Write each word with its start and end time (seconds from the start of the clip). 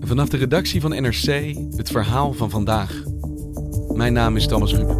Vanaf 0.00 0.28
de 0.28 0.36
redactie 0.36 0.80
van 0.80 0.90
NRC 0.90 1.56
het 1.76 1.90
verhaal 1.90 2.32
van 2.32 2.50
vandaag. 2.50 3.02
Mijn 3.92 4.12
naam 4.12 4.36
is 4.36 4.46
Thomas 4.46 4.74
Ruben. 4.74 4.96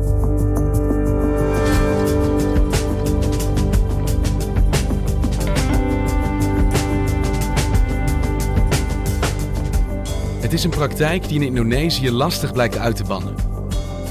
Het 10.40 10.52
is 10.52 10.64
een 10.64 10.70
praktijk 10.70 11.28
die 11.28 11.40
in 11.40 11.46
Indonesië 11.46 12.10
lastig 12.10 12.52
blijkt 12.52 12.78
uit 12.78 12.96
te 12.96 13.04
bannen. 13.04 13.34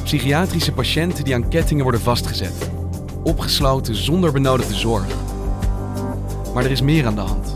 Psychiatrische 0.03 0.71
patiënten 0.71 1.23
die 1.23 1.33
aan 1.33 1.49
kettingen 1.49 1.83
worden 1.83 2.01
vastgezet. 2.01 2.69
Opgesloten 3.23 3.95
zonder 3.95 4.31
benodigde 4.31 4.75
zorg. 4.75 5.15
Maar 6.53 6.65
er 6.65 6.71
is 6.71 6.81
meer 6.81 7.05
aan 7.05 7.15
de 7.15 7.21
hand. 7.21 7.46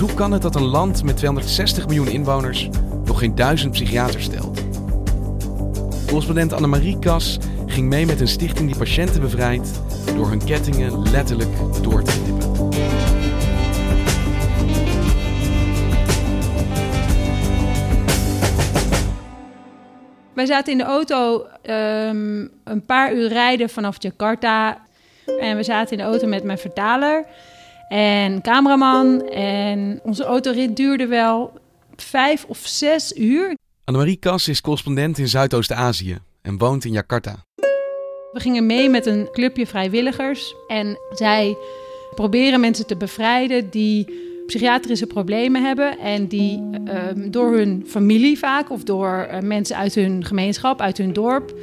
Hoe 0.00 0.14
kan 0.14 0.32
het 0.32 0.42
dat 0.42 0.54
een 0.54 0.64
land 0.64 1.04
met 1.04 1.16
260 1.16 1.86
miljoen 1.86 2.08
inwoners 2.08 2.68
nog 3.04 3.18
geen 3.18 3.34
duizend 3.34 3.72
psychiaters 3.72 4.24
stelt? 4.24 4.60
Correspondent 6.06 6.52
Annemarie 6.52 6.98
Kas 6.98 7.38
ging 7.66 7.88
mee 7.88 8.06
met 8.06 8.20
een 8.20 8.28
stichting 8.28 8.68
die 8.68 8.78
patiënten 8.78 9.20
bevrijdt 9.20 9.70
door 10.16 10.28
hun 10.28 10.44
kettingen 10.44 11.10
letterlijk 11.10 11.50
door 11.82 12.02
te 12.02 12.12
knippen. 12.22 12.68
Wij 20.34 20.46
zaten 20.46 20.72
in 20.72 20.78
de 20.78 20.84
auto 20.84 21.46
ehm, 21.62 22.46
een 22.64 22.84
paar 22.86 23.14
uur 23.14 23.28
rijden 23.28 23.70
vanaf 23.70 24.02
Jakarta. 24.02 24.78
En 25.38 25.56
we 25.56 25.62
zaten 25.62 25.92
in 25.92 25.98
de 25.98 26.10
auto 26.10 26.26
met 26.26 26.44
mijn 26.44 26.58
vertaler 26.58 27.26
en 27.88 28.40
cameraman. 28.42 29.28
En 29.28 30.00
onze 30.02 30.24
autorit 30.24 30.76
duurde 30.76 31.06
wel 31.06 31.52
vijf 31.96 32.44
of 32.48 32.58
zes 32.58 33.12
uur. 33.16 33.56
Annemarie 33.84 34.16
Kas 34.16 34.48
is 34.48 34.60
correspondent 34.60 35.18
in 35.18 35.28
Zuidoost-Azië 35.28 36.18
en 36.42 36.58
woont 36.58 36.84
in 36.84 36.92
Jakarta. 36.92 37.44
We 38.32 38.40
gingen 38.40 38.66
mee 38.66 38.88
met 38.88 39.06
een 39.06 39.28
clubje 39.32 39.66
vrijwilligers. 39.66 40.54
En 40.68 40.98
zij 41.10 41.56
proberen 42.14 42.60
mensen 42.60 42.86
te 42.86 42.96
bevrijden 42.96 43.70
die 43.70 44.22
psychiatrische 44.46 45.06
problemen 45.06 45.64
hebben. 45.64 45.98
En 45.98 46.26
die 46.26 46.62
ehm, 46.84 47.30
door 47.30 47.52
hun 47.56 47.84
familie 47.86 48.38
vaak 48.38 48.70
of 48.70 48.82
door 48.82 49.16
eh, 49.16 49.40
mensen 49.40 49.76
uit 49.76 49.94
hun 49.94 50.24
gemeenschap, 50.24 50.80
uit 50.80 50.98
hun 50.98 51.12
dorp, 51.12 51.54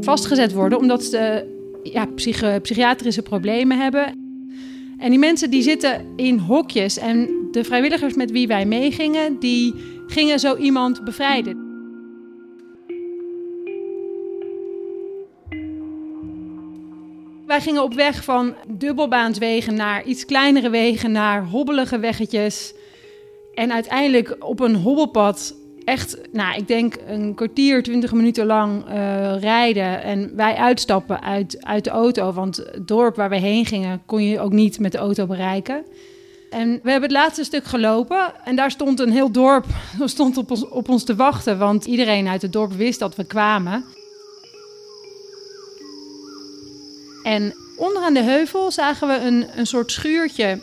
vastgezet 0.00 0.52
worden. 0.52 0.78
Omdat 0.78 1.02
ze 1.02 1.52
ja, 1.82 2.06
psychi- 2.06 2.58
psychiatrische 2.62 3.22
problemen 3.22 3.78
hebben. 3.78 4.23
En 4.98 5.10
die 5.10 5.18
mensen 5.18 5.50
die 5.50 5.62
zitten 5.62 6.12
in 6.16 6.38
hokjes. 6.38 6.98
En 6.98 7.48
de 7.50 7.64
vrijwilligers 7.64 8.14
met 8.14 8.30
wie 8.30 8.46
wij 8.46 8.66
meegingen, 8.66 9.38
die 9.38 9.74
gingen 10.06 10.38
zo 10.40 10.56
iemand 10.56 11.04
bevrijden. 11.04 11.64
Wij 17.46 17.60
gingen 17.60 17.82
op 17.82 17.94
weg 17.94 18.24
van 18.24 18.54
dubbelbaanswegen 18.68 19.74
naar 19.74 20.04
iets 20.04 20.24
kleinere 20.24 20.70
wegen, 20.70 21.12
naar 21.12 21.44
hobbelige 21.44 21.98
weggetjes. 21.98 22.74
En 23.54 23.72
uiteindelijk 23.72 24.36
op 24.38 24.60
een 24.60 24.74
hobbelpad, 24.74 25.54
echt, 25.84 26.18
nou, 26.32 26.56
ik 26.56 26.68
denk 26.68 26.96
een 27.06 27.34
kwartier, 27.34 27.82
twintig 27.82 28.12
minuten 28.12 28.46
lang 28.46 28.84
eh, 28.88 29.40
rijden. 29.40 30.02
En 30.02 30.36
wij 30.36 30.54
uitstappen 30.54 31.22
uit, 31.22 31.64
uit 31.64 31.84
de 31.84 31.90
auto, 31.90 32.32
want 32.32 32.56
het 32.56 32.88
dorp 32.88 33.16
waar 33.16 33.28
we 33.28 33.36
heen 33.36 33.66
gingen 33.66 34.02
kon 34.06 34.22
je 34.22 34.40
ook 34.40 34.52
niet 34.52 34.78
met 34.78 34.92
de 34.92 34.98
auto 34.98 35.26
bereiken. 35.26 35.84
En 36.50 36.80
we 36.82 36.90
hebben 36.90 37.08
het 37.10 37.18
laatste 37.18 37.44
stuk 37.44 37.64
gelopen 37.64 38.32
en 38.44 38.56
daar 38.56 38.70
stond 38.70 39.00
een 39.00 39.12
heel 39.12 39.30
dorp 39.30 39.66
stond 40.04 40.36
op, 40.36 40.50
ons, 40.50 40.68
op 40.68 40.88
ons 40.88 41.04
te 41.04 41.16
wachten. 41.16 41.58
Want 41.58 41.84
iedereen 41.84 42.28
uit 42.28 42.42
het 42.42 42.52
dorp 42.52 42.72
wist 42.72 42.98
dat 42.98 43.16
we 43.16 43.24
kwamen. 43.24 43.84
En 47.22 47.54
onderaan 47.76 48.14
de 48.14 48.22
heuvel 48.22 48.70
zagen 48.70 49.08
we 49.08 49.14
een, 49.14 49.46
een 49.56 49.66
soort 49.66 49.92
schuurtje 49.92 50.58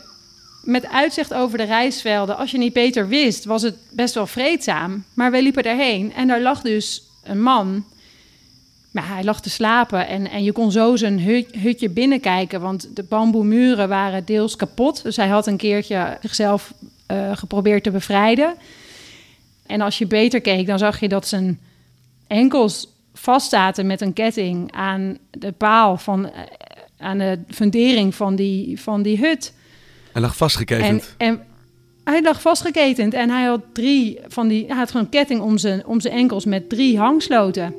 met 0.62 0.86
uitzicht 0.86 1.34
over 1.34 1.58
de 1.58 1.64
rijstvelden. 1.64 2.36
Als 2.36 2.50
je 2.50 2.58
niet 2.58 2.72
beter 2.72 3.08
wist, 3.08 3.44
was 3.44 3.62
het 3.62 3.76
best 3.90 4.14
wel 4.14 4.26
vreedzaam. 4.26 5.04
Maar 5.14 5.30
wij 5.30 5.42
liepen 5.42 5.62
daarheen 5.62 6.12
en 6.12 6.28
daar 6.28 6.40
lag 6.40 6.60
dus 6.60 7.02
een 7.22 7.42
man. 7.42 7.84
Maar 8.90 9.08
hij 9.08 9.24
lag 9.24 9.40
te 9.40 9.50
slapen 9.50 10.06
en, 10.06 10.30
en 10.30 10.44
je 10.44 10.52
kon 10.52 10.72
zo 10.72 10.96
zijn 10.96 11.20
hut- 11.20 11.54
hutje 11.54 11.88
binnenkijken, 11.88 12.60
want 12.60 12.96
de 12.96 13.02
bamboemuren 13.02 13.88
waren 13.88 14.24
deels 14.24 14.56
kapot. 14.56 15.02
Dus 15.02 15.16
hij 15.16 15.28
had 15.28 15.46
een 15.46 15.56
keertje 15.56 16.18
zichzelf 16.20 16.72
eh, 17.06 17.36
geprobeerd 17.36 17.82
te 17.82 17.90
bevrijden. 17.90 18.54
En 19.66 19.80
als 19.80 19.98
je 19.98 20.06
beter 20.06 20.40
keek, 20.40 20.66
dan 20.66 20.78
zag 20.78 21.00
je 21.00 21.08
dat 21.08 21.28
zijn 21.28 21.60
enkels 22.26 22.88
vastzaten 23.14 23.86
met 23.86 24.00
een 24.00 24.12
ketting 24.12 24.72
aan 24.72 25.18
de 25.30 25.52
paal 25.52 25.96
van, 25.96 26.30
eh, 26.30 26.40
aan 26.98 27.18
de 27.18 27.38
fundering 27.48 28.14
van 28.14 28.36
die, 28.36 28.80
van 28.80 29.02
die 29.02 29.18
hut. 29.18 29.52
Hij 30.12 30.22
lag 30.22 30.30
En, 30.30 30.36
vastgeketend. 30.36 31.14
en 31.16 31.46
hij 32.04 32.22
lag 32.22 32.40
vastgeketend 32.40 33.14
en 33.14 33.30
hij 33.30 33.44
had 33.44 33.60
drie 33.72 34.18
van 34.28 34.48
die, 34.48 34.66
hij 34.66 34.76
had 34.76 34.90
gewoon 34.90 35.08
ketting 35.08 35.40
om 35.40 35.58
zijn, 35.58 35.86
om 35.86 36.00
zijn 36.00 36.14
enkels 36.14 36.44
met 36.44 36.68
drie 36.68 36.98
hangsloten. 36.98 37.74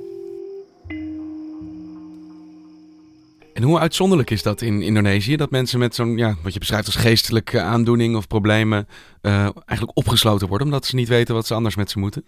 En 3.54 3.64
hoe 3.64 3.80
uitzonderlijk 3.80 4.30
is 4.30 4.44
dat 4.44 4.62
in 4.62 4.82
Indonesië? 4.82 5.36
Dat 5.36 5.52
mensen 5.52 5.80
met 5.80 5.96
zo'n, 5.96 6.18
ja, 6.18 6.36
wat 6.44 6.54
je 6.54 6.60
beschrijft 6.60 6.86
als 6.86 6.96
geestelijke 6.96 7.62
aandoening 7.62 8.16
of 8.16 8.28
problemen, 8.28 8.88
eh, 9.22 9.34
eigenlijk 9.66 9.92
opgesloten 9.98 10.48
worden 10.48 10.68
omdat 10.68 10.86
ze 10.86 10.96
niet 10.96 11.08
weten 11.08 11.36
wat 11.36 11.48
ze 11.48 11.54
anders 11.54 11.76
met 11.76 11.92
ze 11.92 12.00
moeten? 12.00 12.26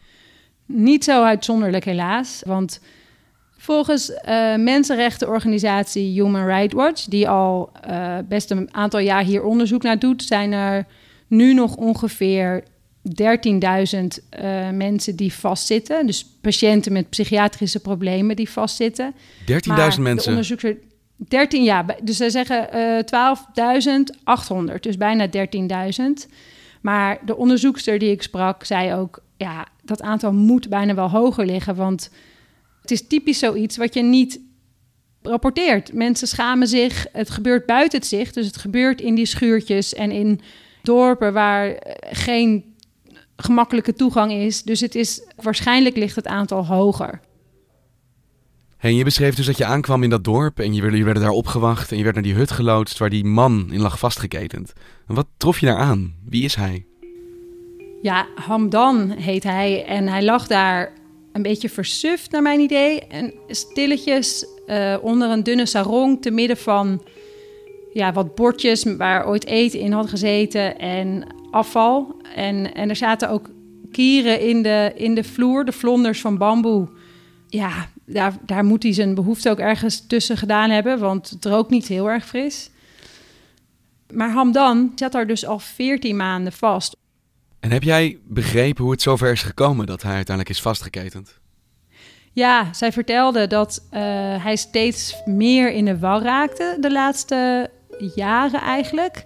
Niet 0.65 1.03
zo 1.03 1.23
uitzonderlijk 1.23 1.85
helaas, 1.85 2.41
want 2.45 2.79
volgens 3.65 4.13
eh, 4.13 4.55
mensenrechtenorganisatie 4.55 6.21
Human 6.21 6.45
Rights 6.45 6.73
Watch, 6.73 7.05
die 7.05 7.29
al 7.29 7.69
eh, 7.81 8.17
best 8.27 8.51
een 8.51 8.73
aantal 8.73 8.99
jaar 8.99 9.23
hier 9.23 9.43
onderzoek 9.43 9.83
naar 9.83 9.99
doet, 9.99 10.23
zijn 10.23 10.51
er 10.51 10.85
nu 11.27 11.53
nog 11.53 11.75
ongeveer 11.75 12.63
13.000 12.63 12.67
eh, 14.29 14.69
mensen 14.69 15.15
die 15.15 15.33
vastzitten. 15.33 16.05
Dus 16.05 16.25
patiënten 16.41 16.93
met 16.93 17.09
psychiatrische 17.09 17.79
problemen 17.79 18.35
die 18.35 18.49
vastzitten. 18.49 19.13
13.000 19.13 19.45
Maar 19.67 19.91
De 19.91 20.01
mensen. 20.01 20.29
onderzoeker, 20.29 20.77
13 21.15 21.63
jaar. 21.63 21.85
Dus 22.03 22.17
zij 22.17 22.29
zeggen 22.29 22.71
eh 22.71 23.35
12.800, 24.73 24.79
dus 24.79 24.97
bijna 24.97 25.27
13.000. 25.27 26.31
Maar 26.81 27.19
de 27.25 27.37
onderzoekster 27.37 27.99
die 27.99 28.11
ik 28.11 28.21
sprak, 28.21 28.63
zei 28.63 28.93
ook: 28.93 29.23
ja, 29.37 29.67
dat 29.83 30.01
aantal 30.01 30.33
moet 30.33 30.69
bijna 30.69 30.95
wel 30.95 31.09
hoger 31.09 31.45
liggen. 31.45 31.75
Want 31.75 32.09
het 32.89 32.99
is 32.99 33.07
typisch 33.07 33.39
zoiets 33.39 33.77
wat 33.77 33.93
je 33.93 34.03
niet 34.03 34.39
rapporteert. 35.21 35.93
Mensen 35.93 36.27
schamen 36.27 36.67
zich. 36.67 37.05
Het 37.11 37.29
gebeurt 37.29 37.65
buiten 37.65 37.99
het 37.99 38.07
zicht. 38.07 38.33
Dus 38.33 38.45
het 38.45 38.57
gebeurt 38.57 39.01
in 39.01 39.15
die 39.15 39.25
schuurtjes 39.25 39.93
en 39.93 40.11
in 40.11 40.41
dorpen 40.81 41.33
waar 41.33 41.71
eh, 41.71 42.09
geen 42.17 42.75
gemakkelijke 43.37 43.93
toegang 43.93 44.31
is. 44.31 44.63
Dus 44.63 44.79
het 44.79 44.95
is 44.95 45.21
waarschijnlijk 45.35 45.95
ligt 45.95 46.15
het 46.15 46.27
aantal 46.27 46.65
hoger. 46.65 47.19
Hey, 48.77 48.91
en 48.91 48.97
je 48.97 49.03
beschreef 49.03 49.35
dus 49.35 49.45
dat 49.45 49.57
je 49.57 49.65
aankwam 49.65 50.03
in 50.03 50.09
dat 50.09 50.23
dorp 50.23 50.59
en 50.59 50.73
je 50.73 50.81
werden 50.81 51.23
daar 51.23 51.31
opgewacht 51.31 51.91
en 51.91 51.97
je 51.97 52.03
werd 52.03 52.15
naar 52.15 52.23
die 52.23 52.33
hut 52.33 52.51
geloodst 52.51 52.97
waar 52.97 53.09
die 53.09 53.25
man 53.25 53.67
in 53.71 53.81
lag 53.81 53.99
vastgeketend. 53.99 54.73
En 55.07 55.15
wat 55.15 55.27
trof 55.37 55.59
je 55.59 55.65
daar 55.65 55.77
aan? 55.77 56.13
Wie 56.25 56.43
is 56.43 56.55
hij? 56.55 56.85
Ja, 58.01 58.27
Hamdan 58.35 59.09
heet 59.11 59.43
hij. 59.43 59.85
En 59.85 60.07
hij 60.07 60.23
lag 60.23 60.47
daar 60.47 60.93
een 61.35 61.41
beetje 61.41 61.69
versuft, 61.69 62.31
naar 62.31 62.41
mijn 62.41 62.59
idee. 62.59 62.99
En 62.99 63.33
stilletjes 63.47 64.45
eh, 64.65 64.95
onder 65.01 65.29
een 65.29 65.43
dunne 65.43 65.65
sarong, 65.65 66.21
te 66.21 66.31
midden 66.31 66.57
van 66.57 67.03
ja, 67.93 68.13
wat 68.13 68.35
bordjes 68.35 68.83
waar 68.83 69.27
ooit 69.27 69.45
eten 69.45 69.79
in 69.79 69.91
had 69.91 70.09
gezeten 70.09 70.79
en 70.79 71.27
afval. 71.51 72.15
En, 72.35 72.73
en 72.73 72.89
er 72.89 72.95
zaten 72.95 73.29
ook 73.29 73.49
kieren 73.91 74.39
in 74.39 74.61
de, 74.61 74.91
in 74.95 75.15
de 75.15 75.23
vloer, 75.23 75.65
de 75.65 75.71
vlonders 75.71 76.21
van 76.21 76.37
bamboe. 76.37 76.87
Ja, 77.47 77.89
daar, 78.05 78.37
daar 78.45 78.65
moet 78.65 78.83
hij 78.83 78.93
zijn 78.93 79.15
behoefte 79.15 79.49
ook 79.49 79.59
ergens 79.59 80.07
tussen 80.07 80.37
gedaan 80.37 80.69
hebben, 80.69 80.99
want 80.99 81.29
het 81.29 81.45
rookt 81.45 81.69
niet 81.69 81.87
heel 81.87 82.09
erg 82.09 82.25
fris. 82.25 82.69
Maar 84.13 84.31
Hamdan 84.31 84.91
zat 84.95 85.11
daar 85.11 85.27
dus 85.27 85.45
al 85.45 85.59
14 85.59 86.15
maanden 86.15 86.53
vast. 86.53 86.95
En 87.65 87.71
heb 87.71 87.83
jij 87.83 88.19
begrepen 88.27 88.83
hoe 88.83 88.91
het 88.91 89.01
zover 89.01 89.31
is 89.31 89.41
gekomen 89.41 89.85
dat 89.85 90.01
hij 90.01 90.13
uiteindelijk 90.15 90.55
is 90.55 90.61
vastgeketend? 90.61 91.39
Ja, 92.33 92.73
zij 92.73 92.91
vertelde 92.91 93.47
dat 93.47 93.83
uh, 93.85 93.99
hij 94.43 94.55
steeds 94.55 95.15
meer 95.25 95.71
in 95.71 95.85
de 95.85 95.99
war 95.99 96.21
raakte 96.21 96.77
de 96.79 96.91
laatste 96.91 97.69
jaren 98.15 98.61
eigenlijk. 98.61 99.25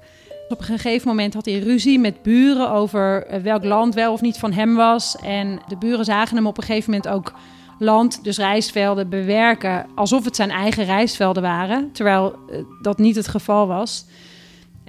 Op 0.50 0.60
een 0.60 0.66
gegeven 0.66 1.08
moment 1.08 1.34
had 1.34 1.46
hij 1.46 1.60
ruzie 1.60 2.00
met 2.00 2.22
buren 2.22 2.72
over 2.72 3.26
eh, 3.26 3.42
welk 3.42 3.64
land 3.64 3.94
wel 3.94 4.14
of 4.14 4.22
niet 4.22 4.38
van 4.38 4.54
hem 4.54 4.76
was. 4.76 5.16
En 5.16 5.62
de 5.68 5.78
buren 5.78 6.06
zagen 6.06 6.36
hem 6.36 6.48
op 6.48 6.58
een 6.58 6.64
gegeven 6.64 6.92
moment 6.92 7.10
ook 7.10 7.34
land, 7.80 8.24
dus 8.24 8.38
rijstvelden, 8.38 9.10
bewerken 9.10 9.86
alsof 9.96 10.26
het 10.26 10.36
zijn 10.36 10.52
eigen 10.52 10.86
rijstvelden 10.86 11.44
waren. 11.44 11.92
Terwijl 11.92 12.36
eh, 12.50 12.60
dat 12.82 12.98
niet 12.98 13.16
het 13.16 13.28
geval 13.28 13.68
was. 13.68 14.06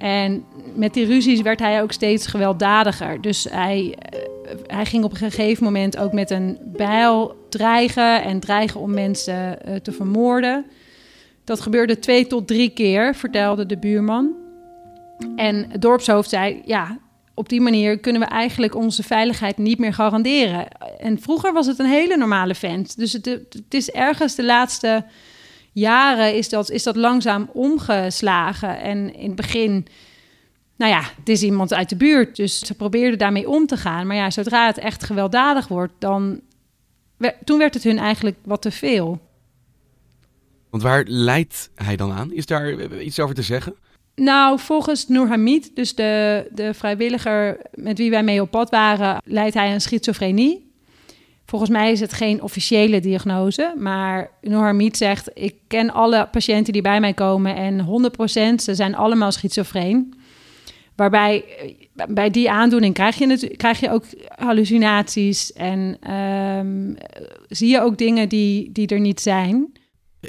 En 0.01 0.43
met 0.75 0.93
die 0.93 1.05
ruzies 1.05 1.41
werd 1.41 1.59
hij 1.59 1.81
ook 1.81 1.91
steeds 1.91 2.27
gewelddadiger. 2.27 3.21
Dus 3.21 3.47
hij, 3.49 3.95
eh, 3.99 4.19
hij 4.67 4.85
ging 4.85 5.03
op 5.03 5.11
een 5.11 5.17
gegeven 5.17 5.63
moment 5.63 5.97
ook 5.97 6.13
met 6.13 6.29
een 6.29 6.57
bijl 6.65 7.35
dreigen 7.49 8.23
en 8.23 8.39
dreigen 8.39 8.79
om 8.79 8.93
mensen 8.93 9.59
te 9.81 9.91
vermoorden. 9.91 10.65
Dat 11.43 11.61
gebeurde 11.61 11.99
twee 11.99 12.27
tot 12.27 12.47
drie 12.47 12.69
keer, 12.69 13.15
vertelde 13.15 13.65
de 13.65 13.77
buurman. 13.77 14.31
En 15.35 15.65
het 15.69 15.81
dorpshoofd 15.81 16.29
zei: 16.29 16.61
ja, 16.65 16.97
op 17.33 17.49
die 17.49 17.61
manier 17.61 17.99
kunnen 17.99 18.21
we 18.21 18.27
eigenlijk 18.27 18.75
onze 18.75 19.03
veiligheid 19.03 19.57
niet 19.57 19.79
meer 19.79 19.93
garanderen. 19.93 20.67
En 20.97 21.21
vroeger 21.21 21.53
was 21.53 21.67
het 21.67 21.79
een 21.79 21.85
hele 21.85 22.17
normale 22.17 22.55
vent. 22.55 22.97
Dus 22.97 23.13
het, 23.13 23.25
het 23.25 23.73
is 23.73 23.89
ergens 23.89 24.35
de 24.35 24.43
laatste 24.43 25.05
jaren 25.71 26.35
is 26.35 26.49
dat, 26.49 26.69
is 26.69 26.83
dat 26.83 26.95
langzaam 26.95 27.49
omgeslagen. 27.53 28.79
En 28.79 29.13
in 29.13 29.27
het 29.27 29.35
begin, 29.35 29.87
nou 30.75 30.91
ja, 30.91 31.01
het 31.17 31.29
is 31.29 31.43
iemand 31.43 31.73
uit 31.73 31.89
de 31.89 31.95
buurt. 31.95 32.35
Dus 32.35 32.59
ze 32.59 32.73
probeerden 32.73 33.19
daarmee 33.19 33.49
om 33.49 33.67
te 33.67 33.77
gaan. 33.77 34.07
Maar 34.07 34.15
ja, 34.15 34.29
zodra 34.29 34.65
het 34.65 34.77
echt 34.77 35.03
gewelddadig 35.03 35.67
wordt, 35.67 35.93
dan. 35.99 36.41
Toen 37.43 37.57
werd 37.57 37.73
het 37.73 37.83
hun 37.83 37.97
eigenlijk 37.97 38.37
wat 38.43 38.61
te 38.61 38.71
veel. 38.71 39.19
Want 40.69 40.83
waar 40.83 41.03
leidt 41.07 41.69
hij 41.75 41.95
dan 41.95 42.11
aan? 42.11 42.33
Is 42.33 42.45
daar 42.45 43.01
iets 43.01 43.19
over 43.19 43.35
te 43.35 43.41
zeggen? 43.41 43.75
Nou, 44.15 44.59
volgens 44.59 45.07
Noor 45.07 45.27
Hamid, 45.27 45.75
dus 45.75 45.95
de, 45.95 46.47
de 46.53 46.73
vrijwilliger 46.73 47.57
met 47.73 47.97
wie 47.97 48.09
wij 48.09 48.23
mee 48.23 48.41
op 48.41 48.51
pad 48.51 48.69
waren, 48.69 49.21
leidt 49.25 49.53
hij 49.53 49.71
aan 49.71 49.81
schizofrenie. 49.81 50.70
Volgens 51.51 51.71
mij 51.71 51.91
is 51.91 51.99
het 51.99 52.13
geen 52.13 52.41
officiële 52.41 52.99
diagnose, 52.99 53.73
maar 53.77 54.31
Noor 54.41 54.63
Hamid 54.63 54.97
zegt: 54.97 55.29
Ik 55.33 55.55
ken 55.67 55.93
alle 55.93 56.27
patiënten 56.31 56.73
die 56.73 56.81
bij 56.81 56.99
mij 56.99 57.13
komen 57.13 57.55
en 57.55 57.85
100% 57.85 58.55
ze 58.55 58.75
zijn 58.75 58.95
allemaal 58.95 59.31
schizofreen. 59.31 60.13
Waarbij 60.95 61.43
bij 62.09 62.29
die 62.29 62.51
aandoening 62.51 62.93
krijg 62.93 63.15
je, 63.15 63.55
krijg 63.57 63.79
je 63.79 63.91
ook 63.91 64.03
hallucinaties 64.35 65.53
en 65.53 66.11
um, 66.13 66.97
zie 67.47 67.69
je 67.69 67.81
ook 67.81 67.97
dingen 67.97 68.29
die, 68.29 68.71
die 68.71 68.87
er 68.87 68.99
niet 68.99 69.21
zijn. 69.21 69.71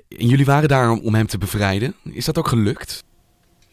En 0.09 0.27
jullie 0.27 0.45
waren 0.45 0.69
daar 0.69 0.91
om 0.91 1.15
hem 1.15 1.27
te 1.27 1.39
bevrijden. 1.39 1.95
Is 2.13 2.25
dat 2.25 2.39
ook 2.39 2.49
gelukt? 2.49 3.05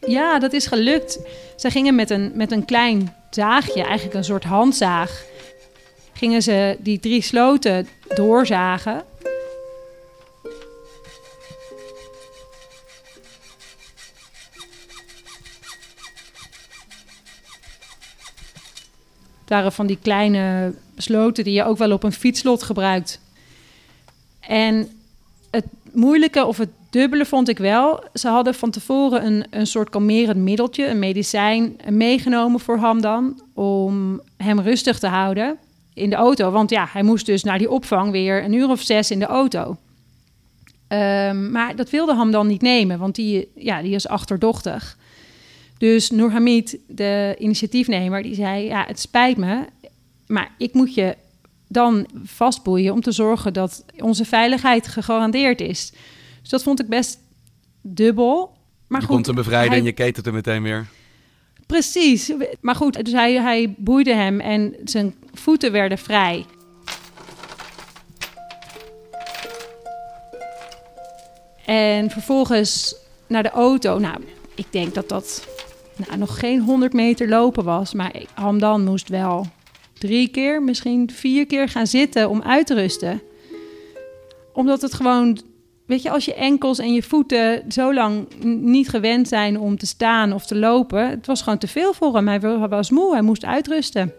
Ja, 0.06 0.38
dat 0.38 0.52
is 0.52 0.66
gelukt. 0.66 1.20
Ze 1.56 1.70
gingen 1.70 1.94
met 1.94 2.10
een, 2.10 2.32
met 2.34 2.52
een 2.52 2.64
klein 2.64 3.14
zaagje, 3.30 3.82
eigenlijk 3.82 4.14
een 4.14 4.24
soort 4.24 4.44
handzaag, 4.44 5.28
gingen 6.12 6.42
ze 6.42 6.76
die 6.78 7.00
drie 7.00 7.22
sloten 7.22 7.88
doorzagen. 8.14 9.04
Het 19.40 19.58
waren 19.58 19.72
van 19.72 19.86
die 19.86 19.98
kleine 20.02 20.74
sloten 20.96 21.44
die 21.44 21.52
je 21.52 21.64
ook 21.64 21.78
wel 21.78 21.92
op 21.92 22.02
een 22.02 22.12
fietslot 22.12 22.62
gebruikt. 22.62 23.20
En 24.40 24.88
het 25.50 25.64
moeilijke 25.92 26.44
of 26.44 26.58
het 26.58 26.68
dubbele 26.90 27.26
vond 27.26 27.48
ik 27.48 27.58
wel. 27.58 28.04
Ze 28.14 28.28
hadden 28.28 28.54
van 28.54 28.70
tevoren 28.70 29.26
een, 29.26 29.44
een 29.50 29.66
soort 29.66 29.90
kalmerend 29.90 30.38
middeltje, 30.38 30.86
een 30.86 30.98
medicijn, 30.98 31.76
meegenomen 31.88 32.60
voor 32.60 32.78
Hamdan. 32.78 33.42
Om 33.54 34.20
hem 34.36 34.60
rustig 34.60 34.98
te 34.98 35.06
houden 35.06 35.58
in 35.94 36.10
de 36.10 36.16
auto. 36.16 36.50
Want 36.50 36.70
ja, 36.70 36.88
hij 36.92 37.02
moest 37.02 37.26
dus 37.26 37.42
naar 37.42 37.58
die 37.58 37.70
opvang 37.70 38.10
weer 38.10 38.44
een 38.44 38.52
uur 38.52 38.68
of 38.68 38.80
zes 38.80 39.10
in 39.10 39.18
de 39.18 39.26
auto. 39.26 39.76
Um, 40.88 41.50
maar 41.50 41.76
dat 41.76 41.90
wilde 41.90 42.14
Hamdan 42.14 42.46
niet 42.46 42.62
nemen, 42.62 42.98
want 42.98 43.14
die, 43.14 43.48
ja, 43.54 43.82
die 43.82 43.94
is 43.94 44.08
achterdochtig. 44.08 44.96
Dus 45.78 46.10
Noorhamid, 46.10 46.78
de 46.86 47.36
initiatiefnemer, 47.38 48.22
die 48.22 48.34
zei: 48.34 48.64
Ja, 48.64 48.84
het 48.86 49.00
spijt 49.00 49.36
me, 49.36 49.64
maar 50.26 50.50
ik 50.58 50.74
moet 50.74 50.94
je 50.94 51.16
dan 51.68 52.06
vastboeien 52.24 52.92
om 52.92 53.00
te 53.00 53.12
zorgen 53.12 53.52
dat 53.52 53.84
onze 53.98 54.24
veiligheid 54.24 54.88
gegarandeerd 54.88 55.60
is. 55.60 55.92
Dus 56.40 56.50
dat 56.50 56.62
vond 56.62 56.80
ik 56.80 56.88
best 56.88 57.18
dubbel. 57.82 58.56
Maar 58.86 59.00
je 59.00 59.06
goed, 59.06 59.14
komt 59.14 59.26
hem 59.26 59.34
bevrijden 59.34 59.78
en 59.78 59.84
je 59.84 59.92
ketet 59.92 60.24
hem 60.24 60.34
meteen 60.34 60.62
weer. 60.62 60.86
Precies. 61.70 62.32
Maar 62.60 62.74
goed, 62.74 63.04
dus 63.04 63.12
hij, 63.12 63.34
hij 63.34 63.74
boeide 63.76 64.14
hem 64.14 64.40
en 64.40 64.74
zijn 64.84 65.14
voeten 65.32 65.72
werden 65.72 65.98
vrij. 65.98 66.44
En 71.64 72.10
vervolgens 72.10 72.94
naar 73.26 73.42
de 73.42 73.50
auto. 73.50 73.98
Nou, 73.98 74.16
ik 74.54 74.66
denk 74.70 74.94
dat 74.94 75.08
dat 75.08 75.46
nou, 75.96 76.18
nog 76.18 76.38
geen 76.38 76.60
100 76.60 76.92
meter 76.92 77.28
lopen 77.28 77.64
was. 77.64 77.94
Maar 77.94 78.22
Hamdan 78.34 78.84
moest 78.84 79.08
wel 79.08 79.46
drie 79.98 80.28
keer, 80.28 80.62
misschien 80.62 81.10
vier 81.10 81.46
keer 81.46 81.68
gaan 81.68 81.86
zitten 81.86 82.28
om 82.28 82.42
uit 82.42 82.66
te 82.66 82.74
rusten. 82.74 83.22
Omdat 84.52 84.82
het 84.82 84.94
gewoon, 84.94 85.40
weet 85.90 86.02
je, 86.02 86.10
als 86.10 86.24
je 86.24 86.34
enkels 86.34 86.78
en 86.78 86.92
je 86.92 87.02
voeten 87.02 87.64
zo 87.68 87.94
lang 87.94 88.28
niet 88.60 88.88
gewend 88.88 89.28
zijn 89.28 89.58
om 89.58 89.76
te 89.76 89.86
staan 89.86 90.32
of 90.32 90.46
te 90.46 90.56
lopen, 90.56 91.08
het 91.08 91.26
was 91.26 91.42
gewoon 91.42 91.58
te 91.58 91.68
veel 91.68 91.92
voor 91.92 92.14
hem. 92.14 92.28
Hij 92.28 92.40
was 92.68 92.90
moe, 92.90 93.12
hij 93.12 93.22
moest 93.22 93.44
uitrusten. 93.44 94.12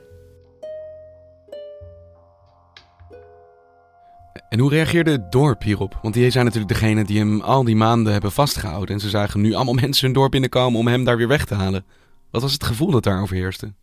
En 4.50 4.60
hoe 4.60 4.70
reageerde 4.70 5.12
het 5.12 5.32
dorp 5.32 5.64
hierop? 5.64 6.00
Want 6.02 6.14
die 6.14 6.30
zijn 6.30 6.46
natuurlijk 6.46 6.74
degene 6.74 7.04
die 7.04 7.18
hem 7.18 7.42
al 7.42 7.64
die 7.64 7.76
maanden 7.76 8.12
hebben 8.12 8.32
vastgehouden. 8.32 8.96
En 8.96 9.02
ze 9.02 9.10
zagen 9.10 9.42
nu 9.42 9.54
allemaal 9.54 9.74
mensen 9.84 10.06
hun 10.06 10.14
dorp 10.14 10.32
binnenkomen 10.32 10.80
om 10.80 10.88
hem 10.88 11.04
daar 11.04 11.18
weer 11.18 11.28
weg 11.28 11.46
te 11.46 11.56
halen. 11.56 11.86
Wat 12.32 12.42
was 12.42 12.54
het 12.54 12.64
gevoel 12.64 12.92
dat 12.92 13.04
daar 13.04 13.22
overheerste? 13.22 13.74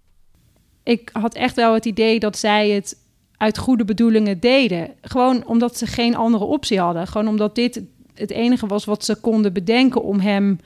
ik 0.89 1.11
had 1.13 1.35
echt 1.35 1.55
wel 1.55 1.75
het 1.75 1.85
idee 1.85 2.19
dat 2.19 2.39
zij 2.39 2.71
het 2.71 2.97
uit 3.39 3.59
goede 3.59 3.85
bedoelingen 3.85 4.41
deden. 4.41 4.91
Gewoon 5.01 5.47
omdat 5.47 5.79
ze 5.79 5.87
geen 5.87 6.17
andere 6.17 6.45
optie 6.45 6.81
hadden. 6.81 7.07
Gewoon 7.07 7.29
omdat 7.29 7.55
dit 7.55 7.83
het 8.15 8.31
enige 8.31 8.67
was 8.67 8.85
wat 8.85 9.05
ze 9.05 9.21
konden 9.21 9.53
bedenken 9.53 10.03
om 10.03 10.21
hem 10.21 10.59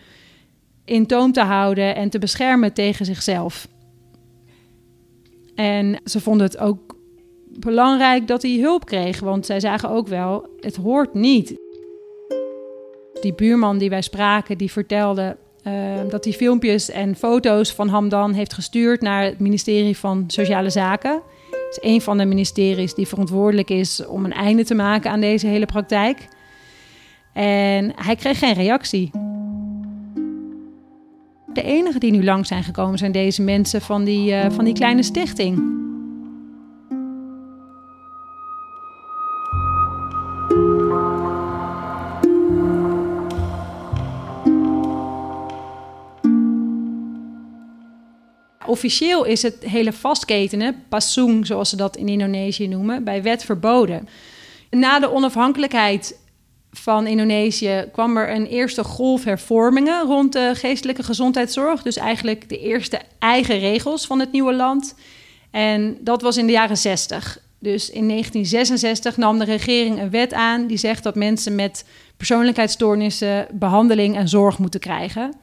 in 0.84 1.06
toom 1.06 1.32
te 1.32 1.40
houden 1.40 1.94
en 1.94 2.10
te 2.10 2.18
beschermen 2.18 2.72
tegen 2.72 3.04
zichzelf. 3.04 3.68
En 5.54 6.00
ze 6.04 6.20
vonden 6.20 6.46
het 6.46 6.58
ook 6.58 6.96
belangrijk 7.58 8.26
dat 8.26 8.42
hij 8.42 8.58
hulp 8.58 8.84
kreeg, 8.84 9.20
want 9.20 9.46
zij 9.46 9.60
zagen 9.60 9.88
ook 9.88 10.08
wel, 10.08 10.46
het 10.60 10.76
hoort 10.76 11.14
niet. 11.14 11.54
Die 13.20 13.34
buurman 13.34 13.78
die 13.78 13.90
wij 13.90 14.02
spraken, 14.02 14.58
die 14.58 14.72
vertelde 14.72 15.36
Ehm, 15.62 16.08
dat 16.08 16.24
hij 16.24 16.32
filmpjes 16.32 16.90
en 16.90 17.16
foto's 17.16 17.72
van 17.72 17.88
Hamdan 17.88 18.32
heeft 18.32 18.52
gestuurd 18.52 19.00
naar 19.00 19.24
het 19.24 19.38
ministerie 19.38 19.98
van 19.98 20.24
Sociale 20.26 20.70
Zaken. 20.70 21.22
Is 21.72 21.78
een 21.80 22.00
van 22.00 22.18
de 22.18 22.24
ministeries 22.24 22.94
die 22.94 23.08
verantwoordelijk 23.08 23.70
is 23.70 24.06
om 24.06 24.24
een 24.24 24.32
einde 24.32 24.64
te 24.64 24.74
maken 24.74 25.10
aan 25.10 25.20
deze 25.20 25.46
hele 25.46 25.66
praktijk. 25.66 26.28
En 27.32 27.92
hij 27.96 28.16
kreeg 28.16 28.38
geen 28.38 28.54
reactie. 28.54 29.10
De 31.52 31.62
enige 31.62 31.98
die 31.98 32.10
nu 32.10 32.24
lang 32.24 32.46
zijn 32.46 32.64
gekomen 32.64 32.98
zijn 32.98 33.12
deze 33.12 33.42
mensen 33.42 33.80
van 33.80 34.04
die, 34.04 34.32
uh, 34.32 34.50
van 34.50 34.64
die 34.64 34.74
kleine 34.74 35.02
stichting. 35.02 35.80
Officieel 48.72 49.24
is 49.24 49.42
het 49.42 49.56
hele 49.64 49.92
vastketenen, 49.92 50.84
pasung 50.88 51.46
zoals 51.46 51.68
ze 51.68 51.76
dat 51.76 51.96
in 51.96 52.08
Indonesië 52.08 52.68
noemen, 52.68 53.04
bij 53.04 53.22
wet 53.22 53.44
verboden. 53.44 54.08
Na 54.70 55.00
de 55.00 55.12
onafhankelijkheid 55.12 56.18
van 56.70 57.06
Indonesië 57.06 57.88
kwam 57.92 58.16
er 58.16 58.34
een 58.34 58.46
eerste 58.46 58.84
golf 58.84 59.24
hervormingen 59.24 60.02
rond 60.02 60.32
de 60.32 60.50
geestelijke 60.54 61.02
gezondheidszorg. 61.02 61.82
Dus 61.82 61.96
eigenlijk 61.96 62.48
de 62.48 62.58
eerste 62.58 63.00
eigen 63.18 63.58
regels 63.58 64.06
van 64.06 64.20
het 64.20 64.32
nieuwe 64.32 64.54
land. 64.54 64.94
En 65.50 65.96
dat 66.00 66.22
was 66.22 66.36
in 66.36 66.46
de 66.46 66.52
jaren 66.52 66.78
60. 66.78 67.38
Dus 67.58 67.90
in 67.90 68.08
1966 68.08 69.16
nam 69.16 69.38
de 69.38 69.44
regering 69.44 70.00
een 70.00 70.10
wet 70.10 70.32
aan 70.32 70.66
die 70.66 70.76
zegt 70.76 71.02
dat 71.02 71.14
mensen 71.14 71.54
met 71.54 71.84
persoonlijkheidsstoornissen 72.16 73.46
behandeling 73.50 74.16
en 74.16 74.28
zorg 74.28 74.58
moeten 74.58 74.80
krijgen. 74.80 75.34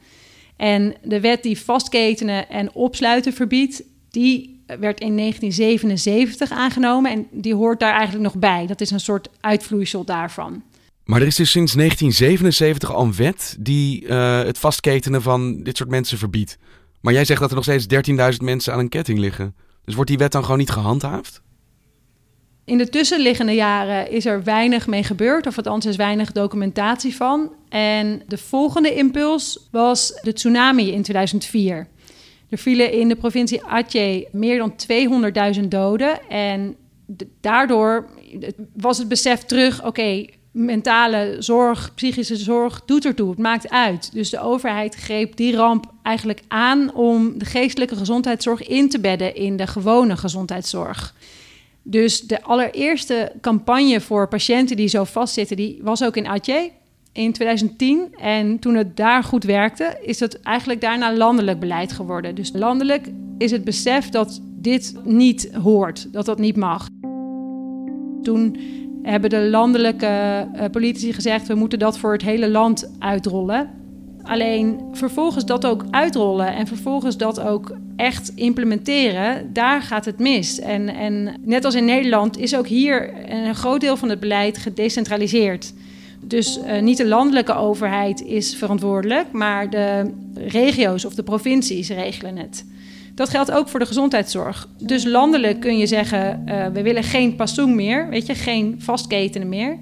En 0.60 0.94
de 1.02 1.20
wet 1.20 1.42
die 1.42 1.60
vastketenen 1.60 2.48
en 2.48 2.74
opsluiten 2.74 3.32
verbiedt, 3.32 3.82
die 4.10 4.62
werd 4.66 5.00
in 5.00 5.16
1977 5.16 6.50
aangenomen 6.50 7.10
en 7.10 7.26
die 7.30 7.54
hoort 7.54 7.80
daar 7.80 7.92
eigenlijk 7.92 8.22
nog 8.22 8.36
bij. 8.36 8.66
Dat 8.66 8.80
is 8.80 8.90
een 8.90 9.00
soort 9.00 9.28
uitvloeisel 9.40 10.04
daarvan. 10.04 10.62
Maar 11.04 11.20
er 11.20 11.26
is 11.26 11.36
dus 11.36 11.50
sinds 11.50 11.72
1977 11.72 12.92
al 12.92 13.04
een 13.04 13.14
wet 13.14 13.56
die 13.58 14.02
uh, 14.02 14.42
het 14.42 14.58
vastketenen 14.58 15.22
van 15.22 15.62
dit 15.62 15.76
soort 15.76 15.90
mensen 15.90 16.18
verbiedt. 16.18 16.58
Maar 17.00 17.12
jij 17.12 17.24
zegt 17.24 17.40
dat 17.40 17.48
er 17.48 17.56
nog 17.56 17.64
steeds 17.64 17.86
13.000 18.10 18.44
mensen 18.44 18.72
aan 18.72 18.78
een 18.78 18.88
ketting 18.88 19.18
liggen. 19.18 19.54
Dus 19.84 19.94
wordt 19.94 20.10
die 20.10 20.18
wet 20.18 20.32
dan 20.32 20.42
gewoon 20.42 20.58
niet 20.58 20.70
gehandhaafd? 20.70 21.42
In 22.70 22.78
de 22.78 22.88
tussenliggende 22.88 23.54
jaren 23.54 24.10
is 24.10 24.24
er 24.26 24.44
weinig 24.44 24.86
mee 24.86 25.02
gebeurd, 25.02 25.46
of 25.46 25.56
althans 25.56 25.86
is 25.86 25.96
weinig 25.96 26.32
documentatie 26.32 27.16
van. 27.16 27.52
En 27.68 28.22
de 28.26 28.38
volgende 28.38 28.94
impuls 28.94 29.68
was 29.70 30.18
de 30.22 30.32
tsunami 30.32 30.92
in 30.92 31.02
2004. 31.02 31.88
Er 32.48 32.58
vielen 32.58 32.92
in 32.92 33.08
de 33.08 33.16
provincie 33.16 33.64
Aceh 33.64 34.26
meer 34.32 34.58
dan 34.58 34.74
200.000 35.60 35.68
doden. 35.68 36.28
En 36.28 36.76
daardoor 37.40 38.08
was 38.76 38.98
het 38.98 39.08
besef 39.08 39.40
terug: 39.40 39.84
oké, 39.84 40.26
mentale 40.52 41.36
zorg, 41.38 41.94
psychische 41.94 42.36
zorg 42.36 42.82
doet 42.84 43.04
ertoe. 43.04 43.30
Het 43.30 43.38
maakt 43.38 43.70
uit. 43.70 44.12
Dus 44.12 44.30
de 44.30 44.40
overheid 44.40 44.94
greep 44.94 45.36
die 45.36 45.56
ramp 45.56 45.92
eigenlijk 46.02 46.42
aan 46.48 46.94
om 46.94 47.38
de 47.38 47.44
geestelijke 47.44 47.96
gezondheidszorg 47.96 48.68
in 48.68 48.88
te 48.88 49.00
bedden 49.00 49.34
in 49.34 49.56
de 49.56 49.66
gewone 49.66 50.16
gezondheidszorg. 50.16 51.14
Dus 51.90 52.20
de 52.20 52.42
allereerste 52.42 53.32
campagne 53.40 54.00
voor 54.00 54.28
patiënten 54.28 54.76
die 54.76 54.88
zo 54.88 55.04
vastzitten, 55.04 55.56
die 55.56 55.78
was 55.82 56.04
ook 56.04 56.16
in 56.16 56.26
Aceh 56.26 56.70
in 57.12 57.32
2010. 57.32 58.14
En 58.18 58.58
toen 58.58 58.74
het 58.74 58.96
daar 58.96 59.24
goed 59.24 59.44
werkte, 59.44 59.98
is 60.02 60.20
het 60.20 60.40
eigenlijk 60.40 60.80
daarna 60.80 61.16
landelijk 61.16 61.60
beleid 61.60 61.92
geworden. 61.92 62.34
Dus 62.34 62.50
landelijk 62.54 63.08
is 63.38 63.50
het 63.50 63.64
besef 63.64 64.08
dat 64.08 64.40
dit 64.42 64.94
niet 65.04 65.54
hoort, 65.54 66.12
dat 66.12 66.26
dat 66.26 66.38
niet 66.38 66.56
mag. 66.56 66.88
Toen 68.22 68.56
hebben 69.02 69.30
de 69.30 69.48
landelijke 69.48 70.46
uh, 70.54 70.64
politici 70.72 71.12
gezegd: 71.12 71.46
we 71.46 71.54
moeten 71.54 71.78
dat 71.78 71.98
voor 71.98 72.12
het 72.12 72.22
hele 72.22 72.50
land 72.50 72.90
uitrollen. 72.98 73.70
Alleen 74.22 74.80
vervolgens 74.92 75.44
dat 75.44 75.66
ook 75.66 75.84
uitrollen 75.90 76.54
en 76.54 76.66
vervolgens 76.66 77.16
dat 77.16 77.40
ook 77.40 77.76
echt 78.00 78.32
implementeren, 78.34 79.52
daar 79.52 79.82
gaat 79.82 80.04
het 80.04 80.18
mis. 80.18 80.58
En, 80.58 80.88
en 80.88 81.34
net 81.44 81.64
als 81.64 81.74
in 81.74 81.84
Nederland 81.84 82.38
is 82.38 82.56
ook 82.56 82.66
hier 82.66 83.12
een 83.30 83.54
groot 83.54 83.80
deel 83.80 83.96
van 83.96 84.08
het 84.08 84.20
beleid 84.20 84.58
gedecentraliseerd. 84.58 85.72
Dus 86.20 86.58
uh, 86.58 86.80
niet 86.80 86.96
de 86.96 87.06
landelijke 87.06 87.54
overheid 87.54 88.22
is 88.22 88.56
verantwoordelijk, 88.56 89.32
maar 89.32 89.70
de 89.70 90.10
regio's 90.34 91.04
of 91.04 91.14
de 91.14 91.22
provincies 91.22 91.88
regelen 91.88 92.36
het. 92.36 92.64
Dat 93.14 93.28
geldt 93.28 93.50
ook 93.50 93.68
voor 93.68 93.80
de 93.80 93.86
gezondheidszorg. 93.86 94.68
Dus 94.78 95.04
landelijk 95.04 95.60
kun 95.60 95.78
je 95.78 95.86
zeggen: 95.86 96.44
uh, 96.48 96.66
we 96.66 96.82
willen 96.82 97.02
geen 97.02 97.36
passoen 97.36 97.74
meer, 97.74 98.08
weet 98.08 98.26
je, 98.26 98.34
geen 98.34 98.74
vastketenen 98.78 99.48
meer. 99.48 99.78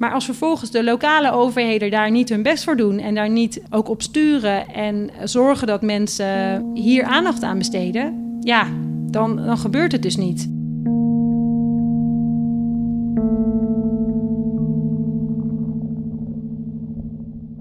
Maar 0.00 0.12
als 0.12 0.24
vervolgens 0.24 0.70
de 0.70 0.84
lokale 0.84 1.32
overheden 1.32 1.90
daar 1.90 2.10
niet 2.10 2.28
hun 2.28 2.42
best 2.42 2.64
voor 2.64 2.76
doen 2.76 2.98
en 2.98 3.14
daar 3.14 3.30
niet 3.30 3.62
ook 3.70 3.88
op 3.88 4.02
sturen 4.02 4.68
en 4.68 5.10
zorgen 5.24 5.66
dat 5.66 5.82
mensen 5.82 6.70
hier 6.74 7.04
aandacht 7.04 7.42
aan 7.42 7.58
besteden, 7.58 8.36
ja, 8.40 8.66
dan, 9.10 9.36
dan 9.36 9.58
gebeurt 9.58 9.92
het 9.92 10.02
dus 10.02 10.16
niet. 10.16 10.40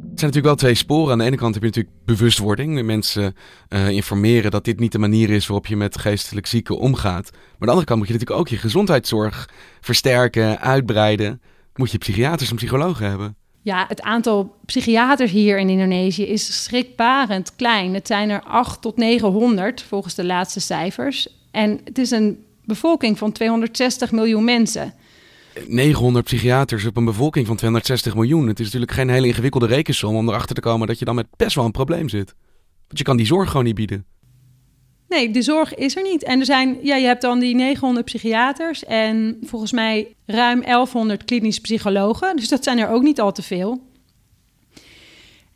Het 0.10 0.20
zijn 0.20 0.32
natuurlijk 0.32 0.46
wel 0.46 0.56
twee 0.56 0.76
sporen. 0.76 1.12
Aan 1.12 1.18
de 1.18 1.24
ene 1.24 1.36
kant 1.36 1.54
heb 1.54 1.64
je 1.64 1.70
natuurlijk 1.70 1.96
bewustwording. 2.06 2.84
Mensen 2.84 3.36
uh, 3.70 3.90
informeren 3.90 4.52
dat 4.52 4.66
dit 4.66 4.80
niet 4.80 4.92
de 4.92 5.00
manier 5.00 5.30
is 5.30 5.48
waarop 5.48 5.68
je 5.68 5.76
met 5.76 5.98
geestelijk 5.98 6.48
zieken 6.48 6.78
omgaat. 6.78 7.32
Maar 7.32 7.42
aan 7.42 7.58
de 7.60 7.68
andere 7.68 7.86
kant 7.86 8.00
moet 8.00 8.08
je 8.08 8.14
natuurlijk 8.14 8.40
ook 8.40 8.48
je 8.48 8.58
gezondheidszorg 8.58 9.50
versterken, 9.82 10.60
uitbreiden 10.60 11.42
moet 11.80 11.92
je 11.92 11.98
psychiaters 11.98 12.50
en 12.50 12.56
psychologen 12.56 13.10
hebben. 13.10 13.36
Ja, 13.62 13.86
het 13.88 14.02
aantal 14.02 14.56
psychiaters 14.66 15.32
hier 15.32 15.60
in 15.60 15.70
Indonesië 15.70 16.24
is 16.24 16.64
schrikbarend 16.64 17.56
klein. 17.56 17.94
Het 17.94 18.08
zijn 18.08 18.30
er 18.30 18.42
8 18.42 18.82
tot 18.82 18.98
900 18.98 19.82
volgens 19.82 20.16
de 20.16 20.26
laatste 20.26 20.60
cijfers. 20.60 21.28
En 21.52 21.80
het 21.84 21.98
is 21.98 22.12
een 22.12 22.44
bevolking 22.66 23.18
van 23.18 23.32
260 23.32 24.12
miljoen 24.12 24.44
mensen. 24.44 24.94
900 25.68 26.26
psychiaters 26.26 26.86
op 26.86 26.98
een 26.98 27.06
bevolking 27.06 27.48
van 27.48 27.56
260 27.56 28.16
miljoen. 28.16 28.48
Het 28.48 28.60
is 28.60 28.66
natuurlijk 28.66 28.92
geen 28.92 29.10
hele 29.10 29.28
ingewikkelde 29.28 29.68
rekensom 29.68 30.16
om 30.16 30.30
erachter 30.30 30.56
te 30.56 30.62
komen 30.62 30.88
dat 30.88 31.00
je 31.00 31.06
dan 31.06 31.16
met 31.16 31.28
best 31.38 31.56
wel 31.56 31.66
een 31.66 31.72
probleem 31.72 32.10
zit. 32.10 32.36
Want 32.88 32.98
je 32.98 33.04
kan 33.04 33.18
die 33.18 33.26
zorg 33.26 33.50
gewoon 33.50 33.66
niet 33.66 33.76
bieden. 33.76 34.06
Nee, 35.10 35.32
de 35.32 35.42
zorg 35.42 35.76
is 35.76 35.96
er 35.96 36.04
niet. 36.04 36.24
En 36.24 36.40
er 36.40 36.46
zijn, 36.46 36.78
ja, 36.82 36.96
je 36.96 37.06
hebt 37.06 37.22
dan 37.22 37.40
die 37.40 37.56
900 37.56 38.06
psychiaters 38.06 38.86
en 38.86 39.38
volgens 39.44 39.72
mij 39.72 40.16
ruim 40.26 40.62
1100 40.62 41.26
klinische 41.26 41.62
psychologen. 41.62 42.36
Dus 42.36 42.48
dat 42.48 42.64
zijn 42.64 42.78
er 42.78 42.90
ook 42.90 43.04
niet 43.04 43.22
al 43.22 43.32
te 43.32 43.42
veel. 43.42 43.82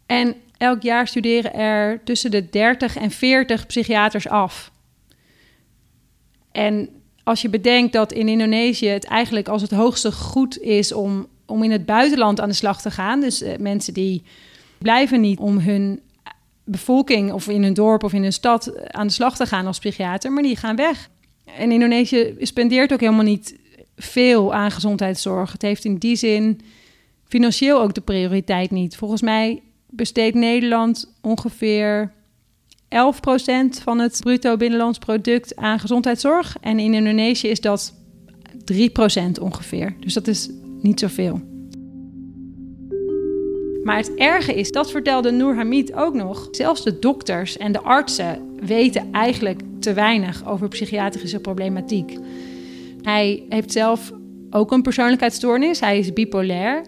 En 0.05 0.35
elk 0.57 0.81
jaar 0.81 1.07
studeren 1.07 1.53
er 1.53 2.03
tussen 2.03 2.31
de 2.31 2.49
30 2.49 2.97
en 2.97 3.11
40 3.11 3.65
psychiaters 3.65 4.27
af. 4.27 4.71
En 6.51 6.89
als 7.23 7.41
je 7.41 7.49
bedenkt 7.49 7.93
dat 7.93 8.11
in 8.11 8.27
Indonesië 8.27 8.87
het 8.87 9.05
eigenlijk 9.05 9.47
als 9.47 9.61
het 9.61 9.71
hoogste 9.71 10.11
goed 10.11 10.59
is 10.59 10.91
om, 10.91 11.27
om 11.45 11.63
in 11.63 11.71
het 11.71 11.85
buitenland 11.85 12.39
aan 12.39 12.49
de 12.49 12.55
slag 12.55 12.81
te 12.81 12.91
gaan. 12.91 13.19
Dus 13.19 13.41
eh, 13.41 13.57
mensen 13.57 13.93
die 13.93 14.23
blijven 14.77 15.21
niet 15.21 15.39
om 15.39 15.57
hun 15.57 15.99
bevolking 16.63 17.31
of 17.31 17.47
in 17.47 17.63
hun 17.63 17.73
dorp 17.73 18.03
of 18.03 18.13
in 18.13 18.21
hun 18.21 18.33
stad 18.33 18.91
aan 18.91 19.07
de 19.07 19.13
slag 19.13 19.35
te 19.35 19.45
gaan 19.45 19.67
als 19.67 19.79
psychiater, 19.79 20.31
maar 20.31 20.43
die 20.43 20.55
gaan 20.55 20.75
weg. 20.75 21.09
En 21.45 21.71
Indonesië 21.71 22.35
spendeert 22.39 22.93
ook 22.93 22.99
helemaal 22.99 23.23
niet 23.23 23.59
veel 23.95 24.53
aan 24.53 24.71
gezondheidszorg. 24.71 25.51
Het 25.51 25.61
heeft 25.61 25.85
in 25.85 25.97
die 25.97 26.15
zin 26.15 26.61
financieel 27.27 27.81
ook 27.81 27.93
de 27.93 28.01
prioriteit 28.01 28.71
niet. 28.71 28.95
Volgens 28.95 29.21
mij 29.21 29.61
besteedt 29.89 30.35
Nederland 30.35 31.13
ongeveer 31.21 32.11
11% 32.93 32.95
van 33.81 33.99
het 33.99 34.19
bruto 34.19 34.57
binnenlands 34.57 34.99
product 34.99 35.55
aan 35.55 35.79
gezondheidszorg. 35.79 36.57
En 36.61 36.79
in 36.79 36.93
Indonesië 36.93 37.47
is 37.47 37.61
dat 37.61 37.93
3% 38.73 38.75
ongeveer. 39.41 39.95
Dus 39.99 40.13
dat 40.13 40.27
is 40.27 40.49
niet 40.81 40.99
zoveel. 40.99 41.52
Maar 43.83 43.97
het 43.97 44.15
erge 44.15 44.53
is, 44.53 44.71
dat 44.71 44.91
vertelde 44.91 45.31
Noor 45.31 45.55
Hamid 45.55 45.93
ook 45.93 46.13
nog. 46.13 46.47
Zelfs 46.51 46.83
de 46.83 46.99
dokters 46.99 47.57
en 47.57 47.71
de 47.71 47.81
artsen 47.81 48.55
weten 48.65 49.07
eigenlijk 49.11 49.61
te 49.79 49.93
weinig 49.93 50.47
over 50.47 50.67
psychiatrische 50.67 51.39
problematiek. 51.39 52.17
Hij 53.01 53.43
heeft 53.49 53.71
zelf 53.71 54.11
ook 54.49 54.71
een 54.71 54.81
persoonlijkheidsstoornis. 54.81 55.79
Hij 55.79 55.99
is 55.99 56.13
bipolair. 56.13 56.85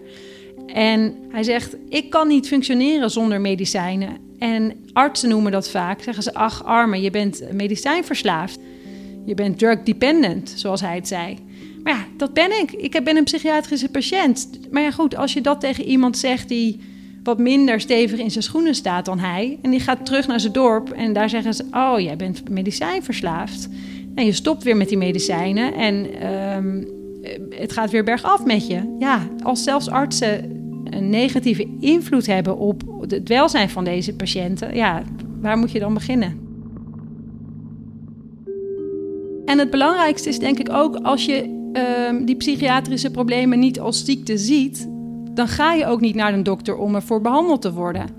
En 0.68 1.16
hij 1.30 1.44
zegt: 1.44 1.76
Ik 1.90 2.10
kan 2.10 2.28
niet 2.28 2.48
functioneren 2.48 3.12
zonder 3.12 3.42
medicijnen. 3.42 4.18
En 4.40 4.74
artsen 4.94 5.30
noemen 5.30 5.52
dat 5.52 5.70
vaak. 5.70 6.02
Zeggen 6.02 6.24
ze: 6.24 6.34
Ach, 6.34 6.64
arme, 6.64 7.02
je 7.02 7.12
bent 7.12 7.44
medicijnverslaafd. 7.52 8.60
Je 9.26 9.34
bent 9.34 9.58
drug 9.58 9.84
dependent, 9.84 10.54
zoals 10.56 10.82
hij 10.82 10.96
het 10.96 11.08
zei. 11.08 11.38
Ja, 11.86 12.06
dat 12.18 12.34
ben 12.34 12.62
ik. 12.62 12.72
Ik 12.72 13.04
ben 13.04 13.18
een 13.18 13.24
psychiatrische 13.24 13.90
patiënt. 13.90 14.50
Maar 14.72 14.82
ja, 14.82 14.92
goed, 14.92 15.16
als 15.16 15.34
je 15.34 15.42
dat 15.42 15.60
tegen 15.60 15.84
iemand 15.84 16.18
zegt 16.18 16.48
die 16.48 16.80
wat 17.24 17.38
minder 17.40 17.80
stevig 17.80 18.20
in 18.20 18.32
zijn 18.32 18.44
schoenen 18.44 18.76
staat 18.76 19.06
dan 19.06 19.20
hij. 19.20 19.60
En 19.62 19.72
die 19.72 19.80
gaat 19.80 20.06
terug 20.06 20.28
naar 20.28 20.40
zijn 20.40 20.54
dorp 20.54 20.90
en 20.90 21.14
daar 21.14 21.30
zeggen 21.30 21.54
ze: 21.54 21.64
Oh, 21.72 22.00
jij 22.00 22.16
bent 22.16 22.50
medicijnverslaafd. 22.50 23.70
En 24.16 24.26
je 24.26 24.32
stopt 24.32 24.64
weer 24.64 24.78
met 24.78 24.90
die 24.90 24.98
medicijnen 24.98 25.74
en 25.74 26.20
ehm, 26.20 26.84
het 27.50 27.72
gaat 27.72 27.92
weer 27.92 28.04
bergaf 28.04 28.46
met 28.46 28.68
je. 28.68 28.96
Ja, 29.00 29.28
als 29.44 29.64
zelfs 29.64 29.90
artsen 29.90 30.44
een 30.84 31.10
negatieve 31.10 31.68
invloed 31.80 32.26
hebben 32.26 32.58
op 32.58 32.82
het 33.08 33.28
welzijn 33.28 33.70
van 33.70 33.84
deze 33.84 34.16
patiënten, 34.16 34.76
ja, 34.76 35.04
waar 35.42 35.58
moet 35.58 35.72
je 35.72 35.80
dan 35.80 35.94
beginnen? 35.94 36.44
En 39.46 39.60
het 39.60 39.70
belangrijkste 39.70 40.30
is 40.30 40.40
denk 40.40 40.60
ik 40.60 40.70
ook 40.70 40.96
als 40.96 41.26
je 41.26 41.64
Ehm, 41.76 42.26
die 42.26 42.36
psychiatrische 42.36 43.12
problemen 43.12 43.60
niet 43.60 43.80
als 43.80 44.06
ziekte 44.06 44.38
ziet, 44.38 44.88
dan 45.32 45.48
ga 45.48 45.74
je 45.74 45.86
ook 45.86 46.02
niet 46.02 46.16
naar 46.16 46.34
een 46.34 46.44
dokter 46.44 46.78
om 46.78 46.96
ervoor 46.96 47.22
behandeld 47.22 47.62
te 47.62 47.74
worden. 47.74 48.10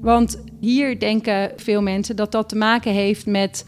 Want 0.00 0.42
hier 0.60 0.98
denken 0.98 1.52
veel 1.56 1.82
mensen 1.82 2.16
dat 2.16 2.32
dat 2.32 2.48
te 2.48 2.56
maken 2.56 2.92
heeft 2.92 3.26
met 3.26 3.64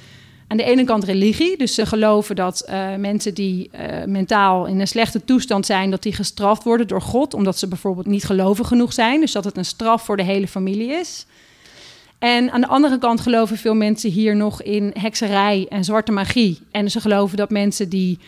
aan 0.49 0.57
de 0.57 0.65
ene 0.65 0.85
kant 0.85 1.05
religie. 1.05 1.59
Dus 1.59 1.75
ze 1.75 1.87
geloven 1.87 2.37
dat 2.37 2.67
uh, 2.69 2.95
mensen 2.95 3.35
die 3.35 3.71
uh, 3.75 4.05
mentaal 4.05 4.67
in 4.67 4.81
een 4.81 4.89
slechte 4.89 5.25
toestand 5.25 5.67
zijn, 5.67 5.91
dat 5.91 6.03
die 6.03 6.13
gestraft 6.13 6.63
worden 6.63 6.89
door 6.89 7.03
God, 7.03 7.35
omdat 7.35 7.59
ze 7.59 7.69
bijvoorbeeld 7.69 8.07
niet 8.07 8.25
gelovig 8.25 8.69
genoeg 8.69 8.93
zijn. 8.93 9.21
Dus 9.21 9.33
dat 9.33 9.45
het 9.45 9.57
een 9.57 9.65
straf 9.65 10.03
voor 10.03 10.17
de 10.17 10.23
hele 10.23 10.49
familie 10.49 10.91
is. 10.91 11.27
En 12.19 12.51
aan 12.51 12.61
de 12.61 12.67
andere 12.67 12.99
kant 12.99 13.21
geloven 13.21 13.57
veel 13.57 13.75
mensen 13.75 14.11
hier 14.11 14.37
nog 14.37 14.63
in 14.63 14.91
hekserij 14.99 15.67
en 15.69 15.85
zwarte 15.85 16.13
magie. 16.13 16.59
En 16.71 16.91
ze 16.91 17.01
geloven 17.01 17.37
dat 17.37 17.51
mensen 17.51 17.89
die 17.89 18.19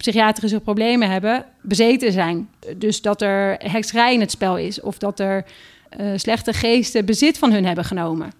psychiatrische 0.00 0.60
problemen 0.60 1.10
hebben, 1.10 1.44
bezeten 1.62 2.12
zijn. 2.12 2.48
Dus 2.76 3.02
dat 3.02 3.22
er 3.22 3.56
hekserij 3.58 4.14
in 4.14 4.20
het 4.20 4.30
spel 4.30 4.58
is 4.58 4.80
of 4.80 4.98
dat 4.98 5.20
er 5.20 5.44
uh, 6.00 6.12
slechte 6.16 6.52
geesten 6.52 7.04
bezit 7.04 7.38
van 7.38 7.52
hun 7.52 7.64
hebben 7.64 7.84
genomen. 7.84 8.32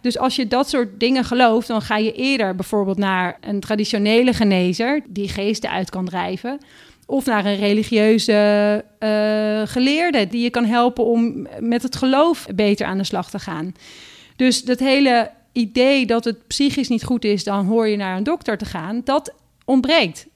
Dus 0.00 0.18
als 0.18 0.36
je 0.36 0.46
dat 0.46 0.68
soort 0.68 1.00
dingen 1.00 1.24
gelooft, 1.24 1.68
dan 1.68 1.82
ga 1.82 1.96
je 1.96 2.12
eerder 2.12 2.54
bijvoorbeeld 2.54 2.98
naar 2.98 3.38
een 3.40 3.60
traditionele 3.60 4.32
genezer 4.32 5.02
die 5.08 5.28
geesten 5.28 5.70
uit 5.70 5.90
kan 5.90 6.04
drijven. 6.04 6.58
Of 7.06 7.26
naar 7.26 7.44
een 7.44 7.56
religieuze 7.56 8.84
uh, 9.00 9.62
geleerde 9.64 10.26
die 10.26 10.42
je 10.42 10.50
kan 10.50 10.64
helpen 10.64 11.04
om 11.04 11.46
met 11.60 11.82
het 11.82 11.96
geloof 11.96 12.46
beter 12.54 12.86
aan 12.86 12.98
de 12.98 13.04
slag 13.04 13.30
te 13.30 13.38
gaan. 13.38 13.74
Dus 14.36 14.64
dat 14.64 14.78
hele 14.78 15.30
idee 15.52 16.06
dat 16.06 16.24
het 16.24 16.46
psychisch 16.46 16.88
niet 16.88 17.04
goed 17.04 17.24
is, 17.24 17.44
dan 17.44 17.66
hoor 17.66 17.88
je 17.88 17.96
naar 17.96 18.16
een 18.16 18.22
dokter 18.22 18.58
te 18.58 18.64
gaan, 18.64 19.00
dat 19.04 19.34
ontbreekt. 19.64 20.26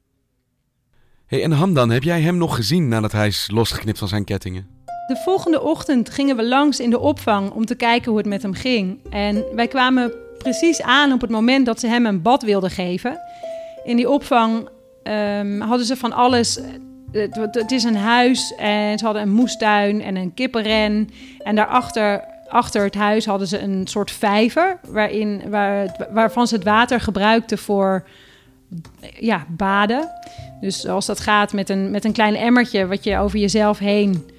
Hey, 1.32 1.42
en 1.42 1.52
Hamdan, 1.52 1.90
heb 1.90 2.02
jij 2.02 2.20
hem 2.20 2.36
nog 2.36 2.56
gezien 2.56 2.88
nadat 2.88 3.12
hij 3.12 3.26
is 3.26 3.48
losgeknipt 3.52 3.98
van 3.98 4.08
zijn 4.08 4.24
kettingen? 4.24 4.66
De 5.06 5.16
volgende 5.24 5.62
ochtend 5.62 6.10
gingen 6.10 6.36
we 6.36 6.44
langs 6.44 6.80
in 6.80 6.90
de 6.90 6.98
opvang 6.98 7.50
om 7.50 7.66
te 7.66 7.74
kijken 7.74 8.08
hoe 8.08 8.18
het 8.18 8.28
met 8.28 8.42
hem 8.42 8.54
ging. 8.54 8.98
En 9.10 9.44
wij 9.54 9.68
kwamen 9.68 10.12
precies 10.38 10.82
aan 10.82 11.12
op 11.12 11.20
het 11.20 11.30
moment 11.30 11.66
dat 11.66 11.80
ze 11.80 11.86
hem 11.86 12.06
een 12.06 12.22
bad 12.22 12.42
wilden 12.42 12.70
geven. 12.70 13.18
In 13.84 13.96
die 13.96 14.10
opvang 14.10 14.68
um, 15.04 15.60
hadden 15.60 15.86
ze 15.86 15.96
van 15.96 16.12
alles. 16.12 16.60
Het, 17.12 17.34
het, 17.52 17.70
is 17.70 17.84
een 17.84 17.96
huis 17.96 18.54
en 18.54 18.98
ze 18.98 19.04
hadden 19.04 19.22
een 19.22 19.32
moestuin 19.32 20.02
en 20.02 20.16
een 20.16 20.34
kippenren. 20.34 21.08
En 21.38 21.54
daarachter 21.54 22.24
achter 22.48 22.84
het 22.84 22.94
huis 22.94 23.26
hadden 23.26 23.48
ze 23.48 23.58
een 23.58 23.86
soort 23.86 24.10
vijver 24.10 24.78
waarin, 24.88 25.42
waar, 25.48 26.06
waarvan 26.10 26.46
ze 26.46 26.54
het 26.54 26.64
water 26.64 27.00
gebruikten 27.00 27.58
voor 27.58 28.04
ja, 29.18 29.46
baden. 29.48 30.10
Dus 30.60 30.86
als 30.86 31.06
dat 31.06 31.20
gaat 31.20 31.52
met 31.52 31.68
een, 31.68 31.90
met 31.90 32.04
een 32.04 32.12
klein 32.12 32.34
emmertje 32.34 32.86
wat 32.86 33.04
je 33.04 33.18
over 33.18 33.38
jezelf 33.38 33.78
heen 33.78 34.30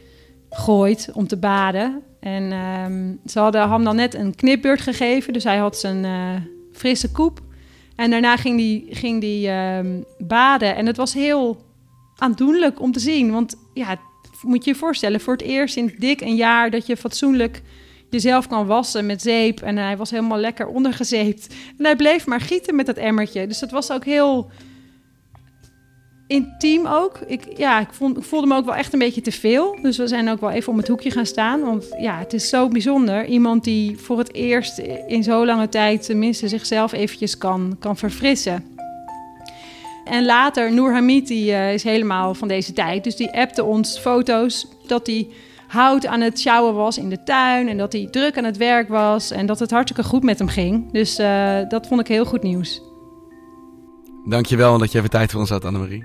gooit 0.49 1.09
om 1.13 1.27
te 1.27 1.37
baden. 1.37 2.01
En 2.19 2.51
um, 2.51 3.19
ze 3.25 3.39
hadden 3.39 3.69
hem 3.69 3.83
dan 3.83 3.95
net 3.95 4.13
een 4.13 4.35
knipbeurt 4.35 4.81
gegeven, 4.81 5.33
dus 5.33 5.43
hij 5.43 5.57
had 5.57 5.77
zijn 5.77 6.03
uh, 6.03 6.41
frisse 6.73 7.11
koep. 7.11 7.41
En 7.95 8.09
daarna 8.09 8.37
ging 8.37 8.59
hij 8.59 8.95
ging 8.95 9.21
die, 9.21 9.49
um, 9.51 10.05
baden 10.17 10.75
en 10.75 10.85
het 10.85 10.97
was 10.97 11.13
heel 11.13 11.65
aandoenlijk 12.15 12.81
om 12.81 12.91
te 12.91 12.99
zien. 12.99 13.31
Want 13.31 13.55
ja, 13.73 13.97
moet 14.41 14.65
je 14.65 14.71
je 14.71 14.77
voorstellen, 14.77 15.19
voor 15.19 15.33
het 15.33 15.41
eerst 15.41 15.77
in 15.77 15.95
dik 15.97 16.21
een 16.21 16.35
jaar 16.35 16.69
dat 16.69 16.85
je 16.85 16.97
fatsoenlijk 16.97 17.61
jezelf 18.13 18.47
kan 18.47 18.65
wassen 18.65 19.05
met 19.05 19.21
zeep. 19.21 19.61
En 19.61 19.77
hij 19.77 19.97
was 19.97 20.11
helemaal 20.11 20.37
lekker 20.37 20.67
ondergezeept. 20.67 21.47
En 21.77 21.85
hij 21.85 21.95
bleef 21.95 22.25
maar 22.25 22.41
gieten 22.41 22.75
met 22.75 22.85
dat 22.85 22.97
emmertje. 22.97 23.47
Dus 23.47 23.59
dat 23.59 23.71
was 23.71 23.91
ook 23.91 24.05
heel 24.05 24.49
intiem 26.27 26.85
ook. 26.85 27.19
Ik, 27.27 27.57
ja, 27.57 27.79
ik, 27.79 27.87
vond, 27.91 28.17
ik 28.17 28.23
voelde 28.23 28.47
me 28.47 28.55
ook 28.55 28.65
wel 28.65 28.75
echt 28.75 28.93
een 28.93 28.99
beetje 28.99 29.21
te 29.21 29.31
veel. 29.31 29.77
Dus 29.81 29.97
we 29.97 30.07
zijn 30.07 30.29
ook 30.29 30.39
wel 30.39 30.51
even 30.51 30.71
om 30.71 30.77
het 30.77 30.87
hoekje 30.87 31.11
gaan 31.11 31.25
staan. 31.25 31.61
Want 31.61 31.85
ja, 31.99 32.19
het 32.19 32.33
is 32.33 32.49
zo 32.49 32.67
bijzonder. 32.67 33.25
Iemand 33.25 33.63
die 33.63 33.97
voor 33.97 34.17
het 34.17 34.33
eerst 34.33 34.77
in 35.07 35.23
zo 35.23 35.45
lange 35.45 35.69
tijd 35.69 36.05
tenminste 36.05 36.47
zichzelf 36.47 36.91
eventjes 36.91 37.37
kan, 37.37 37.75
kan 37.79 37.97
verfrissen. 37.97 38.65
En 40.05 40.25
later, 40.25 40.73
Noor 40.73 40.91
Hamid, 40.91 41.27
die 41.27 41.51
uh, 41.51 41.73
is 41.73 41.83
helemaal 41.83 42.33
van 42.33 42.47
deze 42.47 42.73
tijd. 42.73 43.03
Dus 43.03 43.15
die 43.15 43.31
appte 43.31 43.63
ons 43.63 43.99
foto's 43.99 44.67
dat 44.87 45.07
hij 45.07 45.27
hout 45.73 46.05
aan 46.05 46.21
het 46.21 46.39
sjouwen 46.39 46.73
was 46.73 46.97
in 46.97 47.09
de 47.09 47.23
tuin. 47.23 47.67
En 47.67 47.77
dat 47.77 47.93
hij 47.93 48.07
druk 48.11 48.37
aan 48.37 48.43
het 48.43 48.57
werk 48.57 48.87
was. 48.87 49.31
En 49.31 49.45
dat 49.45 49.59
het 49.59 49.71
hartstikke 49.71 50.09
goed 50.09 50.23
met 50.23 50.39
hem 50.39 50.47
ging. 50.47 50.91
Dus 50.91 51.19
uh, 51.19 51.59
dat 51.67 51.87
vond 51.87 51.99
ik 51.99 52.07
heel 52.07 52.25
goed 52.25 52.43
nieuws. 52.43 52.81
Dankjewel 54.25 54.77
dat 54.77 54.91
je 54.91 54.97
even 54.97 55.09
tijd 55.09 55.31
voor 55.31 55.39
ons 55.39 55.49
had, 55.49 55.65
Annemarie. 55.65 56.03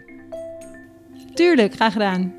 Tuurlijk, 1.34 1.74
graag 1.74 1.92
gedaan. 1.92 2.34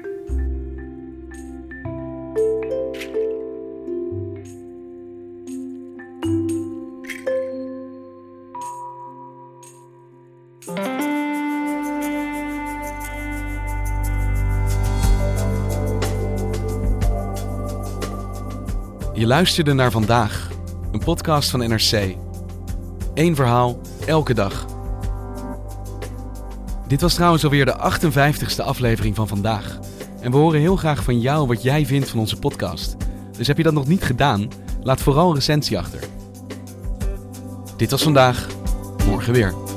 Je 19.19 19.27
luisterde 19.27 19.73
naar 19.73 19.91
vandaag, 19.91 20.47
een 20.91 20.99
podcast 20.99 21.49
van 21.49 21.59
NRC. 21.59 22.15
Eén 23.13 23.35
verhaal, 23.35 23.79
elke 24.05 24.33
dag. 24.33 24.65
Dit 26.87 27.01
was 27.01 27.13
trouwens 27.13 27.43
alweer 27.43 27.65
de 27.65 27.75
58ste 27.77 28.63
aflevering 28.63 29.15
van 29.15 29.27
vandaag. 29.27 29.79
En 30.21 30.31
we 30.31 30.37
horen 30.37 30.59
heel 30.59 30.75
graag 30.75 31.03
van 31.03 31.19
jou 31.19 31.47
wat 31.47 31.63
jij 31.63 31.85
vindt 31.85 32.09
van 32.09 32.19
onze 32.19 32.39
podcast. 32.39 32.95
Dus 33.37 33.47
heb 33.47 33.57
je 33.57 33.63
dat 33.63 33.73
nog 33.73 33.87
niet 33.87 34.03
gedaan? 34.03 34.47
Laat 34.83 35.01
vooral 35.01 35.29
een 35.29 35.35
recensie 35.35 35.77
achter. 35.77 35.99
Dit 37.77 37.91
was 37.91 38.03
vandaag, 38.03 38.47
morgen 39.05 39.33
weer. 39.33 39.68